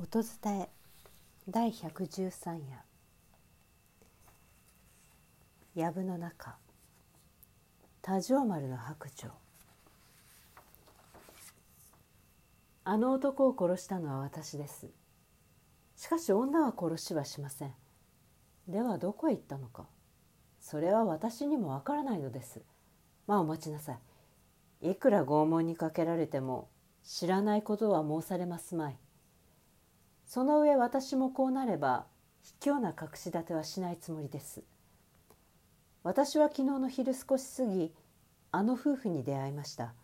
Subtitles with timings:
[0.00, 0.68] 音伝え。
[1.48, 2.84] 第113夜。
[5.74, 6.54] 藪の中。
[8.00, 9.30] 多条丸の白状
[12.84, 14.86] あの男を殺したのは私です。
[15.96, 17.74] しかし女は殺しはしません。
[18.68, 19.88] ではどこへ行ったのか。
[20.60, 22.62] それは私にもわからないのです。
[23.26, 23.98] まあお待ちなさ
[24.80, 24.92] い。
[24.92, 26.68] いくら拷問にかけられても
[27.02, 28.96] 知らないことは申されますまい。
[30.28, 32.04] その上私もこうなれば
[32.42, 34.62] 卑怯な隠し立てはしないつもりです。
[36.02, 37.94] 私は昨日の昼少し過ぎ
[38.52, 39.94] あの夫婦に出会いました。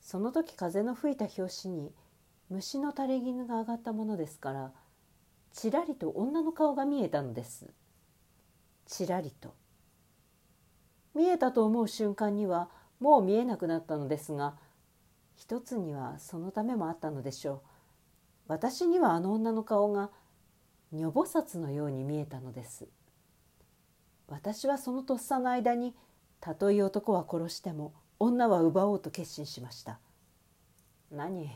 [0.00, 1.92] その時風の吹いた拍子に
[2.50, 4.72] 虫の垂れ衣が上がったものですから
[5.52, 7.66] ちらりと女の顔が見えたのです。
[8.86, 9.56] ちらりと。
[11.16, 12.70] 見えたと思う瞬間には
[13.00, 14.54] もう見えなくなったのですが
[15.34, 17.71] 一つにはそのためもあったのでしょう。
[18.52, 20.10] 私にはあの女の顔が
[20.92, 22.86] 女菩薩のように見えたのです。
[24.28, 25.94] 私はそのとっさの間に
[26.38, 30.00] たとえ男は殺しても女は奪おうと決心しました。
[31.10, 31.50] 何？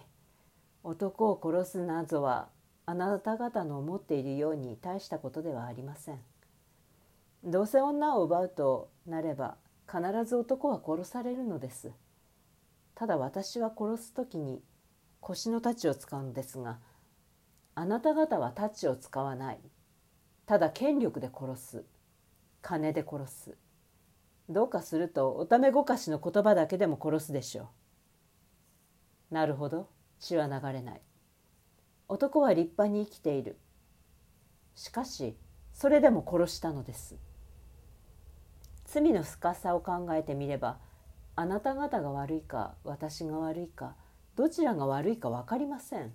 [0.85, 2.49] 男を殺すなぞは
[2.87, 6.21] あなた方の思っているように大したことではありません。
[7.45, 11.91] どうせ女を奪うとなれば必ず男は殺されるのです。
[12.95, 14.63] ただ私は殺す時に
[15.21, 16.79] 腰の太刀を使うのですが
[17.79, 19.61] あなた方は太刀を使わない。
[20.47, 21.85] ただ権力で殺す。
[22.63, 23.55] 金で殺す。
[24.49, 27.69] どうかするとおためごかしの言葉だけでも殺すでしょ
[29.31, 29.35] う。
[29.35, 29.91] なるほど。
[30.21, 31.03] 血は流れない。
[32.09, 33.59] 男は立派に生きている。
[34.75, 35.37] しかし
[35.75, 37.17] それでも殺したのです。
[38.87, 40.79] 罪の深さを考えてみれば
[41.35, 43.97] あなた方が悪いか私が悪いか
[44.37, 46.13] どちらが悪いか分かりません。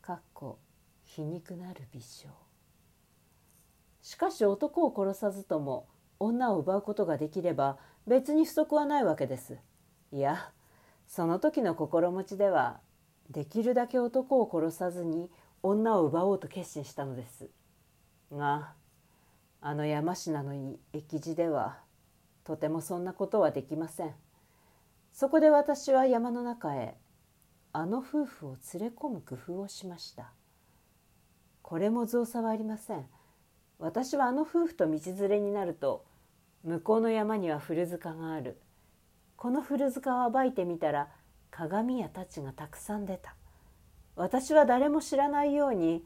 [0.00, 0.60] かっこ
[1.04, 2.32] 皮肉なる微笑
[4.02, 5.88] しかし男を殺さずとも
[6.20, 9.58] 女を奪うことができれば別に不足はないわけです。
[10.12, 10.52] いや
[11.08, 12.80] その時の心持ちでは
[13.30, 15.30] できるだけ男を殺さずに
[15.62, 17.48] 女を奪おうと決心したのです。
[18.30, 18.74] が
[19.60, 21.78] あの山科の駅地では
[22.44, 24.14] とてもそんなことはできません。
[25.14, 26.96] そこで私は山の中へ
[27.72, 30.32] あの夫婦を連れ込む工夫をしました。
[31.62, 33.06] これも造作はありません。
[33.78, 36.04] 私はあの夫婦と道連れになると
[36.64, 38.60] 向こうの山には古塚がある。
[39.36, 41.08] この古塚を暴いてみたら
[41.52, 43.36] 鏡や太刀がたくさん出た。
[44.16, 46.04] 私は誰も知らないように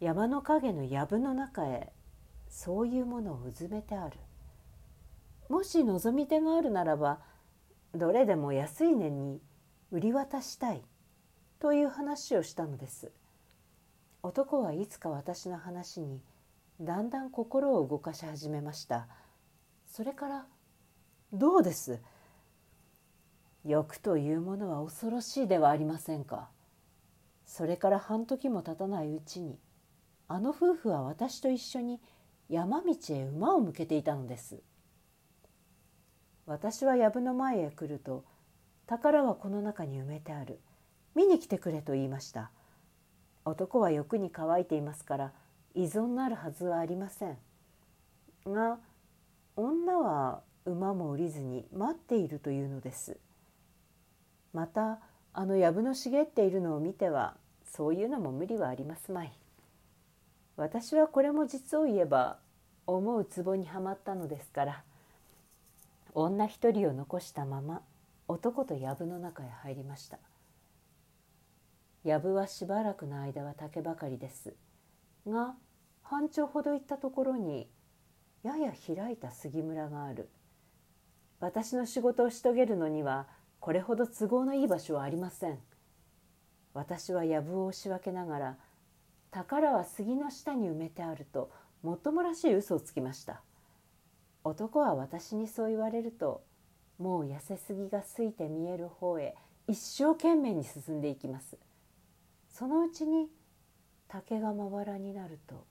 [0.00, 1.90] 山の影の藪の中へ
[2.50, 4.18] そういうものをうずめてある。
[5.48, 7.31] もし望み手があるならば
[7.94, 9.40] どれでも安い値に
[9.90, 10.82] 売り渡したい
[11.58, 13.12] という話をしたのです。
[14.22, 16.20] 男はいつか私の話に
[16.80, 19.08] だんだん心を動かし始めました。
[19.86, 20.46] それから
[21.32, 22.00] どうです？
[23.64, 26.48] 欲というものは恐ろしいではありませんか？
[27.44, 29.58] それから半時も経たないうちに
[30.28, 32.00] あの夫婦は私と一緒に
[32.48, 34.62] 山道へ馬を向けていたのです。
[36.46, 38.24] 私は藪の前へ来ると
[38.86, 40.58] 宝はこの中に埋めてある。
[41.14, 42.50] 見に来てくれと言いました。
[43.44, 45.32] 男は欲に乾いていますから
[45.74, 47.38] 依存のあるはずはありません。
[48.46, 48.78] が
[49.56, 53.18] 女は馬も降りずに待っているというのです。
[54.52, 55.00] また
[55.32, 59.32] あの藪の茂っているのを見てはそういうのも無理はありますまい。
[60.56, 62.38] 私はこれも実を言えば
[62.86, 64.84] 思う壺にはまったのですから
[66.14, 67.82] 女一人を残したまま
[68.28, 70.18] 男と藪の中へ入りました。
[72.04, 74.54] 藪はしばらくの間は竹ばかりです。
[75.26, 75.54] が
[76.02, 77.68] 半丁ほど行ったところに
[78.42, 80.28] やや開いた杉村がある。
[81.40, 83.26] 私の仕事をし遂げるのには
[83.60, 85.58] これほど都合のいい場所はありません。
[86.74, 88.56] 私は藪を押し分けながら
[89.30, 91.50] 宝は杉の下に埋めてあると
[91.82, 93.42] もっともらしい嘘をつきました。
[94.44, 96.42] 男は私にそう言われると
[96.98, 99.34] もう痩せすぎがすいて見える方へ
[99.68, 101.56] 一生懸命に進んでいきます。
[102.48, 103.28] そのうちに
[104.08, 105.64] 竹がまばらになると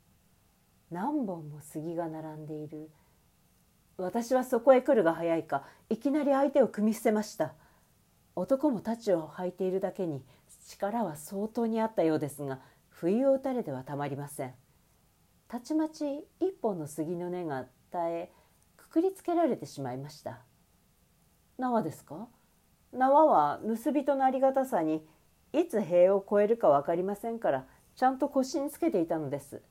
[0.89, 2.89] 何本も杉が並んでいる。
[3.97, 7.53] 私はそこへ来るが早いかいきなり相手を組み捨てました。
[8.35, 10.23] 男も太刀を履いているだけに
[10.67, 12.59] 力は相当にあったようですが
[12.89, 14.53] 不意を打たれてはたまりません。
[15.47, 18.31] たちまち一本の杉の根が絶え
[18.91, 20.39] くりつけられてしまいました。
[21.57, 22.27] 縄ですか？
[22.91, 25.01] 縄は盗人のありがたさに
[25.53, 27.65] いつ塀を越えるか分かりませんから
[27.95, 29.61] ちゃんと腰につけていたのです。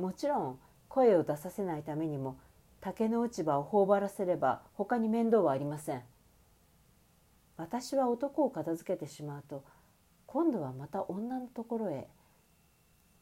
[0.00, 0.58] もちろん
[0.88, 2.36] 声を出させないためにも
[2.80, 6.02] 竹の落ち葉を頬張らせれば他に面倒はありません。
[7.56, 9.64] 私は男を片付けてしまうと
[10.26, 12.08] 今度はまた女のところへ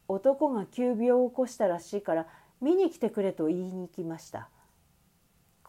[0.07, 2.25] 男が急病を起こしたらしいから
[2.59, 4.49] 見に来てくれと言いに行きました。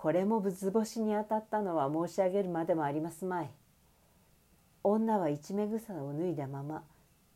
[0.04, 3.50] これも図星に当たったのは申し上げるまでもありますまい。
[4.82, 6.82] 女は一目草を脱いだまま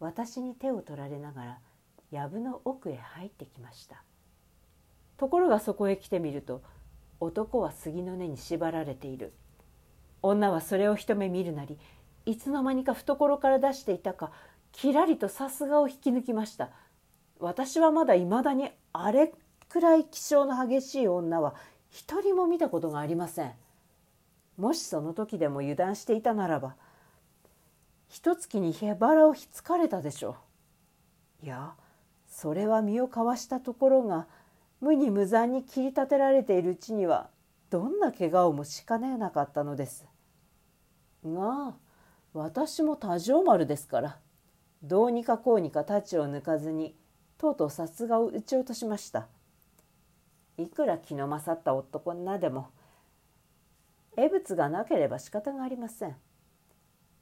[0.01, 1.59] 私に手を取られながら
[2.11, 4.03] 藪の奥へ入ってきました。
[5.17, 6.61] ところがそこへ来てみると
[7.21, 9.33] 男は杉の根に縛られている。
[10.21, 11.79] 女はそれを一目見るなり
[12.27, 14.31] いつの間にか懐から出していたか
[14.73, 16.69] きらりとさすがを引き抜きました。
[17.41, 19.33] 私はまだいまだにあれ
[19.71, 21.55] くらい気性の激しい女は
[21.91, 23.53] 一人も見たことがありません
[24.57, 26.75] もしその時でも油断していたならば
[28.09, 30.37] 一月にへばらをひつかれたでしょ
[31.43, 31.75] ういや
[32.29, 34.27] それは身をかわしたところが
[34.81, 37.29] 無に無残に切り立てられているうちには
[37.71, 40.07] どんな怪我をもしかねなかったのです。
[41.25, 41.75] が
[42.33, 44.19] 私も多条丸ですから
[44.83, 46.95] どうにかこうにか太刀を抜かずに
[47.37, 49.27] とうとうさすがを撃ち落としました。
[50.59, 52.69] いくら気の勝った男なでも
[54.17, 56.17] 絵物がなければ仕方がありません。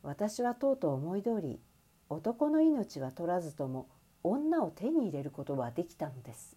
[0.03, 1.61] 私はとうとう思い通り
[2.09, 3.88] 男の命は取らずとも
[4.23, 6.56] 女を手に入れることはできたのです。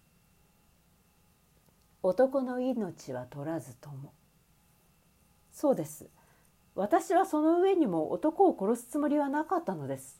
[2.02, 4.14] 男の命は取らずとも
[5.52, 6.06] そうです
[6.74, 10.18] 私はその上にも男を殺すつもりはなかったのです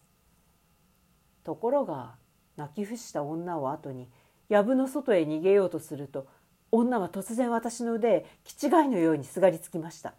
[1.43, 2.17] ところが
[2.57, 4.09] 泣き伏した女を後に
[4.51, 6.27] 藪の外へ逃げようとすると
[6.73, 10.15] 女は突然私の腕へ気違いのようにすがりつきました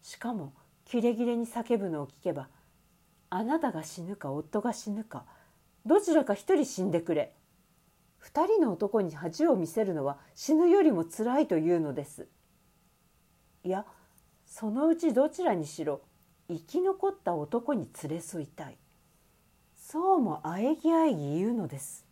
[0.00, 0.52] しかも
[0.84, 2.48] キレキレに叫ぶのを聞けば
[3.30, 5.24] 「あなたが死ぬか夫が死ぬか
[5.86, 7.34] どちらか一人死んでくれ」
[8.18, 12.28] 二人の男に恥を見せるのは死ぬよりもつらいというのです。
[13.64, 13.84] いや
[14.46, 16.02] そのうちどちらにしろ
[16.48, 18.78] 生き残った男に連れ添いたい
[19.74, 22.06] そうもあえぎあえぎ言うのです。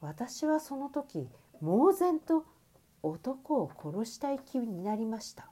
[0.00, 1.28] 私はその時
[1.60, 2.44] 猛然と
[3.02, 5.50] 男を殺したい気になりました。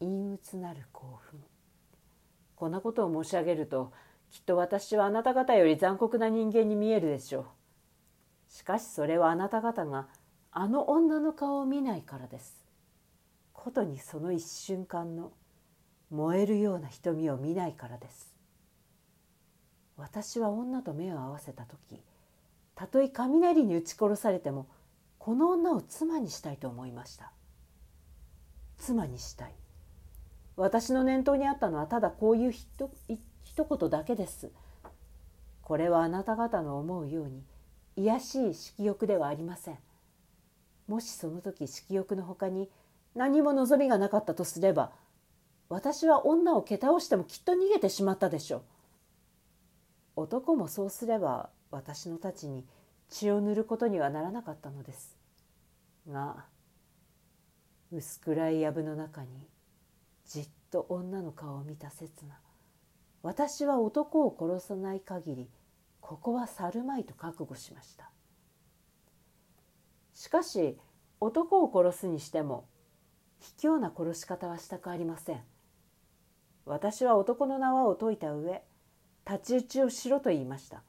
[0.00, 1.40] 陰鬱なる興奮
[2.54, 3.92] こんなことを申し上げると
[4.30, 7.44] きっと私はあなた方より残酷な人間に見えるでしょう。
[8.48, 10.08] しかしそれはあなた方が
[10.50, 12.64] あの女の顔を見ないからです。
[13.52, 15.32] ことにその一瞬間の
[16.10, 18.34] 燃えるような瞳を見ないからです。
[19.96, 22.00] 私は女と目を合わせた時
[22.78, 24.68] たとえ雷に撃ち殺されても
[25.18, 27.32] この女を妻にしたいと思いました
[28.78, 29.54] 妻にしたい
[30.54, 32.66] 私の念頭にあったのはただこういうひ
[33.44, 34.50] 一言だけです。
[35.62, 37.44] これはあなた方の思うように
[37.96, 39.78] 卑しい色欲ではありません。
[40.88, 42.68] もしその時色欲のほかに
[43.14, 44.90] 何も望みがなかったとすれば
[45.68, 48.62] 私は女を蹴倒してもきっと逃げてしまったでしょう。
[50.16, 52.64] 男もそうすれば私の太刀に
[53.08, 55.16] 血を塗ることにはならなかったのです。
[56.08, 56.46] が
[57.92, 59.48] 薄暗い藪の中に
[60.26, 62.38] じっと女の顔を見た刹那
[63.22, 65.50] 私は男を殺さない限り
[66.00, 68.10] ここは去るまいと覚悟しました。
[70.14, 70.78] しかし
[71.20, 72.68] 男を殺すにしても
[73.40, 75.40] 卑怯な殺し方はしたくありません。
[76.64, 78.62] 私は男の縄を解いた上
[79.24, 80.82] 太刀打ちをしろと言いました。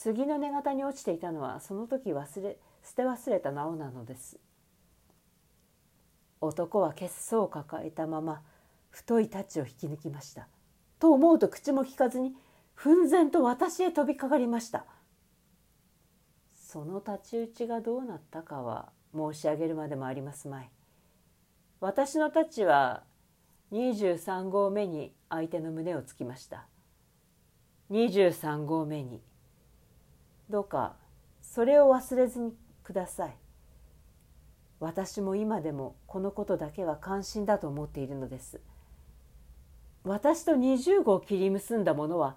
[0.00, 4.38] 杉の根型に落ちていたのはその時忘れ捨て忘れた縄なのです。
[6.40, 8.42] 男は血相を抱えたまま
[8.90, 10.46] 太い太刀を引き抜きました。
[11.00, 12.32] と思うと口も聞かずに
[12.74, 14.86] 奮然と私へ飛びかかりました。
[16.54, 20.70] その太刀打ちがどうなったかは申し上げるまでもありますまい。
[21.80, 23.02] 私の太刀は
[23.72, 26.68] 23号目に相手の胸をつきました。
[27.90, 29.20] 23号目に
[30.50, 30.96] どうか
[31.40, 33.36] それを忘れずにください。
[34.80, 38.60] 私も今でもこのことだけは関心だと思っているのです。
[40.04, 42.36] 私と二十号を切り結んだものは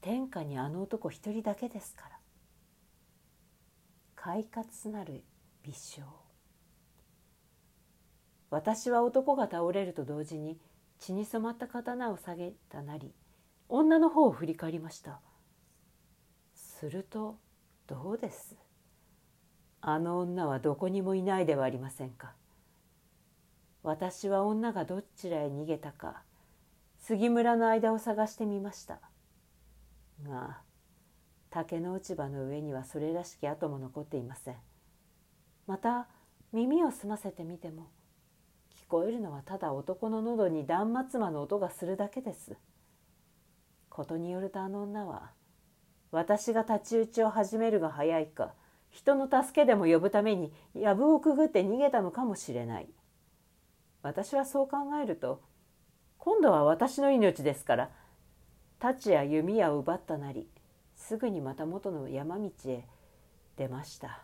[0.00, 2.18] 天下にあの男一人だけですから。
[4.16, 5.22] 快活なる
[5.62, 6.10] 微笑。
[8.50, 10.58] 私は男が倒れると同時に
[10.98, 13.12] 血に染まった刀を下げたなり
[13.68, 15.20] 女の方を振り返りました。
[16.54, 17.36] すると
[17.86, 18.56] どうです？
[19.80, 22.32] あの女はどこにもいないではありませんか？
[23.82, 26.22] 私は女がどちらへ逃げたか
[26.98, 28.98] 杉村の間を探してみました。
[30.26, 30.58] が
[31.50, 34.56] 竹の落ち葉の上にはそれらしき跡も残っていません。
[35.66, 36.08] また
[36.52, 37.90] 耳を澄ませてみても
[38.74, 42.56] 聞こえるのはただ男の喉に断末魔の音がするだけです。
[43.90, 45.30] ことによるとあの女は
[46.14, 48.54] 私が太刀打ちを始めるが早いか
[48.88, 52.88] 人の助けでも呼ぶために藪をくぐって逃げたのかもしれない。
[54.02, 55.42] 私はそう考えると
[56.18, 57.90] 今度は私の命ですから
[58.78, 60.46] 太刀や弓矢を奪ったなり
[60.94, 62.86] すぐにまた元の山道へ
[63.56, 64.22] 出ました。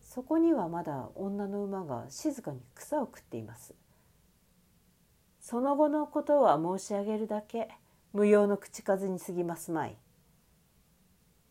[0.00, 3.74] そこにはまだ女の馬が静かに草を食っています。
[5.40, 7.68] その後のことは申し上げるだけ。
[8.12, 9.96] 無用の口数に過ぎますまい。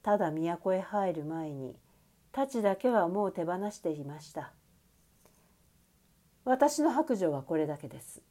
[0.01, 1.75] ただ都へ入る前に
[2.31, 4.53] 太刀だけはもう手放していました。
[6.45, 8.21] 私の白状はこれだけです。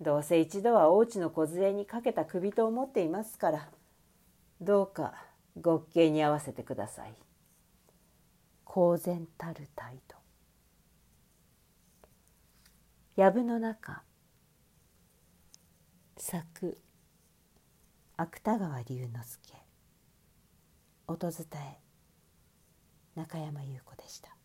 [0.00, 3.68] どうせ一度は大地の梢にかけた首と思っていますから
[4.60, 5.12] どうか
[5.62, 7.14] 極刑に合わせてください。
[8.64, 10.16] 公然たる態度。
[13.16, 14.02] 藪の中
[16.16, 16.78] 作
[18.22, 19.54] 芥川龍之介。
[21.06, 24.36] 音伝え中山優子でした。